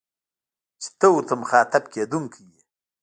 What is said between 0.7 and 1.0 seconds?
چي